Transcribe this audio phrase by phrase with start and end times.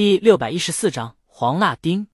[0.00, 2.06] 第六百一十四章黄辣丁。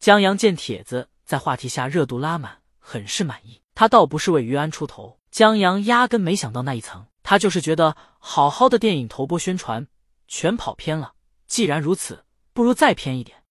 [0.00, 3.62] 江阳见帖子在话题下热度拉满，很是满意。
[3.72, 7.06] 他倒不是为于安出头，江阳压根没想到那一层。
[7.22, 9.86] 他就是觉得好好的电影头播宣传
[10.26, 11.14] 全跑偏了。
[11.46, 13.44] 既然如此，不如再偏一点。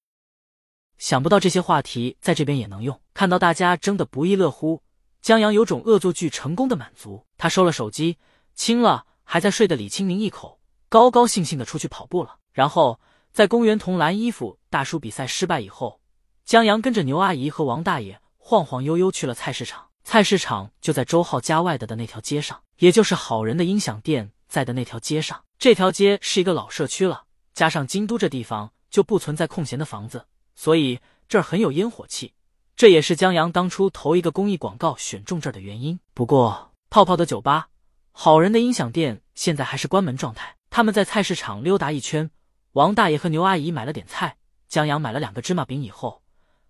[0.98, 3.00] 想不到这些话题在这边也能用。
[3.14, 4.84] 看到大家争得不亦乐乎，
[5.22, 7.26] 江阳有种恶作剧成功的满足。
[7.38, 8.18] 他收了手机，
[8.56, 10.60] 亲了还在睡的李清明一口，
[10.90, 12.36] 高高兴兴的出去跑步了。
[12.52, 13.00] 然后
[13.32, 16.02] 在公园同蓝衣服大叔比赛失败以后，
[16.44, 19.88] 江阳跟着牛阿姨和王大爷晃晃悠悠去了菜市场。
[20.04, 25.42] 菜市场就在周浩家外的的那条街上，也就是好人的音响店在的那条街上。
[25.58, 27.24] 这条街是一个老社区了，
[27.54, 32.34] 加上京都这地方就不存在空闲的房子，所以这儿很有烟火气。
[32.76, 35.98] 这也是江阳当初投一个公益广告选中这儿的原因。
[36.14, 37.70] 不过，泡泡的酒吧、
[38.12, 40.58] 好人的音响店现在还是关门状态。
[40.72, 42.32] 他们在菜市场溜达一圈，
[42.74, 44.38] 王大爷和牛阿姨买了点菜，
[44.70, 46.24] 江阳买了两个芝麻饼以后。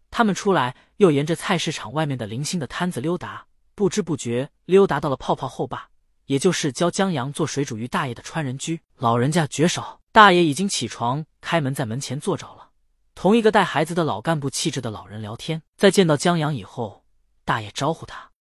[0.10, 3.46] 他们出来，又沿着菜市场外面的零星的摊子溜达，
[3.76, 5.90] 不知不觉溜达到了泡泡后坝，
[6.26, 8.82] 也就是教江阳做水煮鱼大爷的川人居。
[8.98, 12.72] 老人家绝少，大爷已经起床，开门在门前坐着了，
[13.14, 15.62] 同一个带孩子的老干部气质的老人聊天。
[15.78, 17.06] 在见到江阳以后，
[17.46, 18.32] 大爷招呼他，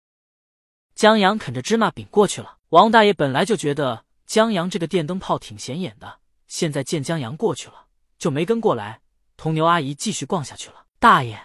[0.94, 2.56] 江阳啃着芝麻饼过去了。
[2.70, 6.19] 王大爷本来就觉得江阳这个电灯泡挺显眼的，
[6.50, 7.86] 现在见江阳过去了，
[8.18, 9.00] 就没跟过来，
[9.36, 10.84] 同牛阿姨继续逛下去了。
[10.98, 11.40] 大爷。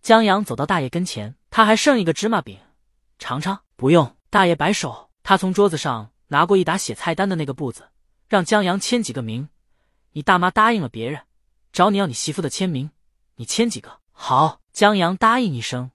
[0.00, 2.60] 江阳走到大爷跟前，他还剩一个芝麻饼，
[3.18, 3.64] 尝尝。
[3.74, 7.88] 不用，大爷摆手，他从桌子上拿过一沓写菜单的那个簿子，
[8.28, 9.48] 让江阳签几个名。
[10.12, 11.22] 你大妈答应了别人，
[11.72, 12.92] 找你要你媳妇的签名，
[13.34, 13.98] 你签几个？
[14.12, 15.90] 好，江阳答应一声。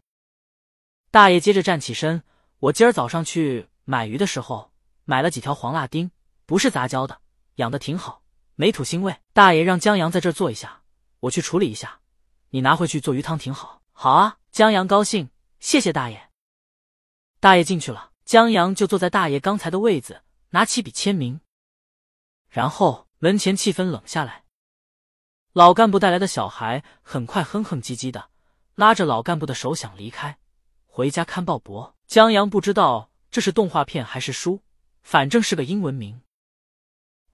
[1.09, 2.21] 大爷接着站起身，
[2.59, 4.73] 我今儿早上去买鱼的时候，
[5.05, 6.11] 买了几条黄辣丁，
[6.45, 7.21] 不是杂交的，
[7.55, 8.23] 养的挺好，
[8.55, 9.15] 没土腥味。
[9.33, 10.81] 大爷让江阳在这儿坐一下，
[11.21, 11.99] 我去处理一下，
[12.49, 13.81] 你拿回去做鱼汤挺好。
[13.91, 15.29] 好啊，江阳高兴，
[15.59, 16.29] 谢谢大爷。
[17.39, 21.41] 大爷进去了，江阳就坐在大爷刚才的位子，拿起笔签名。
[22.49, 24.43] 然后门前气氛冷下来。
[25.53, 28.29] 老干部带来的小孩很快哼哼唧唧的，
[28.75, 30.37] 拉着老干部的手想离开，
[30.85, 31.93] 回家看鲍勃。
[32.07, 34.61] 江阳不知道这是动画片还是书，
[35.01, 36.21] 反正是个英文名。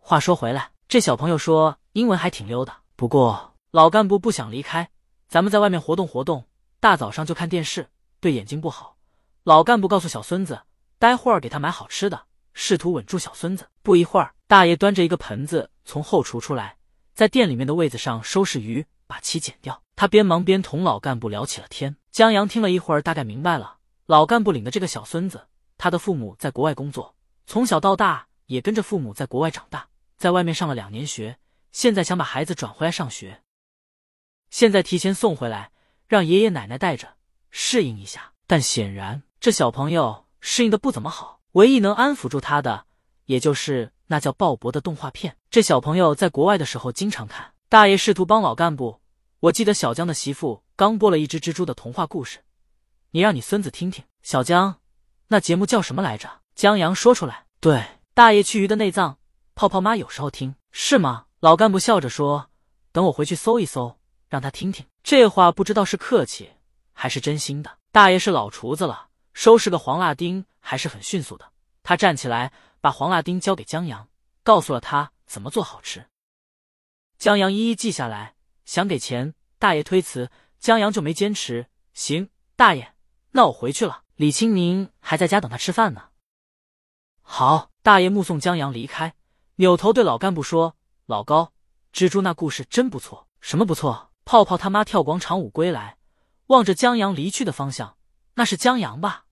[0.10, 2.74] 话说回来，这小朋友说英文还挺溜的。
[2.96, 4.90] 不过老干部不想离开，
[5.28, 6.46] 咱们在外面活动活动。
[6.80, 7.88] 大早上就看电视，
[8.20, 8.98] 对眼睛不好。
[9.44, 10.60] 老干部告诉小孙子，
[10.98, 12.24] 待会儿给他买好吃的，
[12.56, 13.68] 试图稳住小孙子。
[13.84, 16.78] 不一会儿，大爷端着一个盆子从后厨出来，
[17.14, 19.80] 在店里面的位子上收拾鱼，把漆剪掉。
[19.96, 21.96] 他边忙边同老干部聊起了天。
[22.12, 23.76] 江阳听了一会儿，大概明白了，
[24.08, 25.46] 老干部领的这个小孙子，
[25.78, 27.14] 他的父母在国外工作，
[27.46, 29.88] 从小到大也跟着父母在国外长大，
[30.20, 31.40] 在外面上了两年学，
[31.72, 33.42] 现在想把孩子转回来上学，
[34.50, 35.72] 现在提前送回来。
[36.08, 37.18] 让爷爷奶奶带着
[37.52, 41.40] 适应一下，但显然这小朋友适应的不怎么好。
[41.52, 42.86] 唯一能安抚住他的，
[43.26, 45.38] 也就是那叫鲍勃的动画片。
[45.52, 47.54] 这小朋友在国外的时候经常看。
[47.70, 49.00] 大爷试图帮老干部，
[49.42, 52.40] 我记得小江的媳妇刚播了一只蜘蛛的童话故事，
[53.12, 54.04] 你让你孙子听听。
[54.24, 54.82] 小江，
[55.28, 56.42] 那节目叫什么来着？
[56.56, 57.46] 江阳说出来。
[57.62, 59.20] 对，大爷去鱼的内脏。
[59.60, 61.26] 泡泡妈有时候听，是吗？
[61.42, 62.50] 老干部笑着说，
[62.94, 64.00] 等我回去搜一搜。
[64.30, 66.52] 让他听听，这话不知道是客气
[66.94, 67.78] 还是真心的。
[67.92, 71.52] 大爷是老厨子了，收拾个黄辣丁还是很迅速的。
[71.84, 74.08] 他站起来，把黄辣丁交给江阳，
[74.44, 76.06] 告诉了他怎么做好吃。
[77.18, 81.68] 江阳一一记下来，想给钱，大爷推辞，江阳就没坚持。
[81.94, 82.94] 行，大爷，
[83.32, 84.04] 那我回去了。
[84.16, 86.12] 李清明还在家等他吃饭呢。
[87.22, 89.16] 好，大爷目送江阳离开，
[89.60, 91.52] 扭头对老干部说：“老高，
[91.92, 93.28] 蜘蛛那故事真不错。
[93.42, 95.98] 什么不错？”泡泡他妈跳广场舞归来，
[96.48, 97.98] 望着江阳离去的方向，
[98.36, 99.26] 那是江阳吧？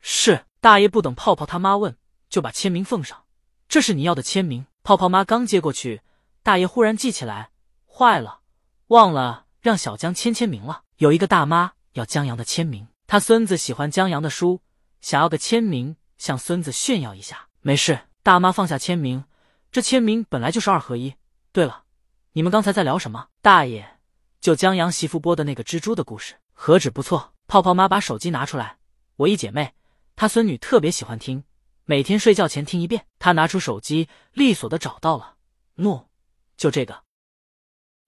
[0.00, 1.98] 是大爷不等泡泡他妈问，
[2.30, 3.24] 就把签名奉上。
[3.68, 4.64] 这是你要的签名。
[4.82, 6.00] 泡泡妈刚接过去，
[6.42, 7.50] 大爷忽然记起来，
[7.86, 8.40] 坏了，
[8.86, 10.84] 忘了让小江签签名了。
[10.96, 14.62] 有一个大妈要江阳的签名，他孙子喜欢江阳的书，
[15.02, 17.48] 想要个签名向孙子炫耀一下。
[17.60, 19.24] 没事，大妈放下签名，
[19.72, 21.14] 这签名本来就是二合一。
[21.52, 21.84] 对了。
[22.32, 23.26] 你们刚才在聊什么？
[23.42, 23.98] 大爷，
[24.40, 27.34] 就江阳媳妇播的那个蜘蛛的故事，何止不错。
[27.48, 28.78] 泡泡妈把手机拿出来，
[29.16, 29.74] 我一姐妹，
[30.14, 31.42] 她孙女特别喜欢听，
[31.86, 33.04] 每天睡觉前听一遍。
[33.18, 35.34] 她拿出手机，利索的找到了，
[35.74, 36.08] 诺，
[36.56, 37.02] 就这个。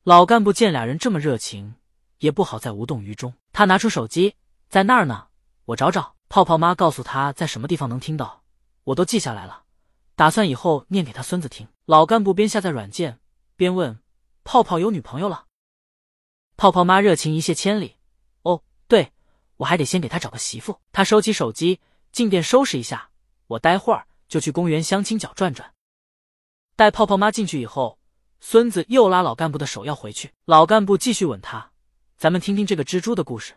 [0.05, 1.75] 老干部见俩人这么热情，
[2.19, 3.35] 也不好再无动于衷。
[3.53, 4.37] 他拿出手机，
[4.69, 5.27] 在那儿呢，
[5.65, 6.15] 我找找。
[6.29, 8.45] 泡泡妈告诉他在什么地方能听到，
[8.85, 9.65] 我都记下来了，
[10.15, 11.69] 打算以后念给他孙子听。
[11.85, 13.19] 老干部边下载软件。
[13.57, 14.01] 边问
[14.45, 15.47] ：“泡泡有女朋友了？”
[16.57, 17.97] 泡泡妈热情一泻千里
[18.43, 19.13] ：“哦，对，
[19.59, 21.81] 我还得先给他找个媳妇。”他收起手机，
[22.11, 23.11] 进店收拾一下，
[23.47, 25.73] 我待会儿就去公园相亲角转转。
[26.77, 27.99] 带泡泡妈进去以后，
[28.41, 30.33] 孙子又拉老干部的手要回去。
[30.45, 31.73] 老干部继续吻他
[32.17, 33.55] ：“咱们听听这个蜘蛛的故事。”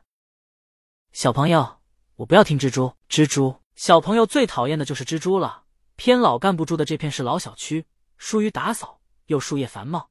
[1.13, 1.79] 小朋友，
[2.17, 3.55] 我不要听蜘蛛，蜘蛛。
[3.75, 5.64] 小朋友最讨厌的就是蜘蛛了。
[5.95, 7.85] 偏老干部住的这片是老小区，
[8.17, 10.09] 疏于打扫，又树叶繁茂。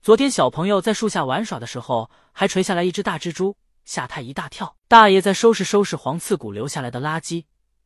[0.00, 4.76] 昨天小朋友在树下玩耍的时候，还垂下来一只大蜘蛛，吓他一大跳。
[4.88, 7.44] 大爷在收拾收拾黄刺骨留下来的垃圾，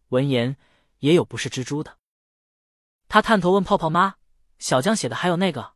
[0.09, 0.57] 闻言
[0.99, 1.97] 也有不是蜘蛛的。
[3.09, 4.17] 他探头问泡泡妈
[4.59, 5.73] ：“小江写的还有那个，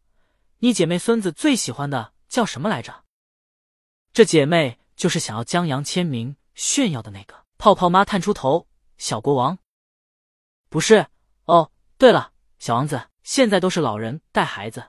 [0.59, 3.05] 你姐妹孙子最喜欢的叫什么来着？”
[4.13, 7.45] 这姐妹就是想要江阳签名炫耀的那个。
[7.59, 8.69] 泡泡妈探出头。
[8.97, 9.59] 小国王，
[10.69, 11.09] 不是
[11.45, 11.71] 哦。
[11.97, 14.85] 对了，小王子，现在都是老人带孩子，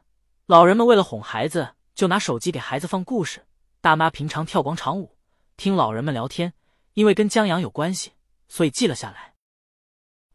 [0.48, 3.46] 老人们为了哄孩子，就拿手机给孩子放故事。
[3.80, 5.16] 大妈平常跳广场舞，
[5.56, 6.54] 听老人们聊天，
[6.94, 8.13] 因为跟江阳有关系，
[8.48, 9.36] 所以记了下来。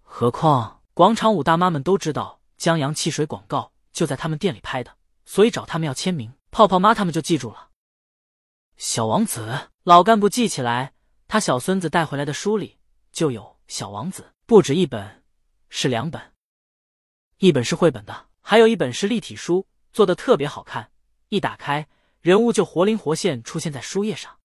[0.00, 6.32] 何况广场舞大妈们都知道江阳汽水广告就在他们店里拍的，所以找他们要签名。
[6.52, 7.70] 泡泡妈他们就记住了。
[8.76, 10.94] 小王子，老干部记起来，
[11.26, 12.78] 他小孙子带回来的书里
[13.12, 13.58] 就有。
[13.66, 15.19] 小王子不止一本，
[15.70, 16.34] 是两本，
[17.38, 20.92] 一本是绘本的，还有一本是立体书，做的特别好看。
[21.28, 21.88] 一打开，
[22.20, 24.38] 人物就活灵活现出现在书页上。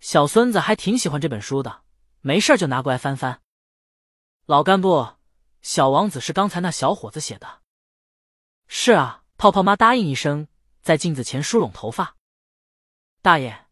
[0.00, 1.84] 小孙子还挺喜欢这本书的，
[2.22, 3.42] 没事就拿过来翻翻。
[4.46, 5.16] 老干部，
[5.60, 7.60] 小王子是刚才那小伙子写的。
[8.66, 10.48] 是啊，泡泡妈答应一声，
[10.80, 12.16] 在镜子前梳拢头发。
[13.20, 13.66] 大爷，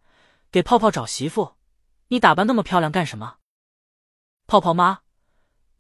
[0.50, 1.56] 给泡泡找媳妇，
[2.08, 3.38] 你打扮那么漂亮干什么？
[4.46, 5.02] 泡泡妈，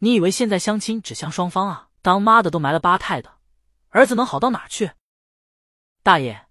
[0.04, 1.88] 你以为现在相亲只相双方啊？
[2.02, 3.34] 当妈的都埋了八胎的，
[3.90, 4.90] 儿子能好到哪去？
[6.02, 6.48] 大爷，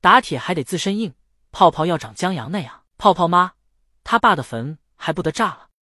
[0.00, 1.12] 打铁还得自身硬，
[1.52, 2.84] 泡泡要长江阳那样。
[2.96, 3.52] 泡泡妈，
[4.04, 5.68] 他爸的坟还不得炸了？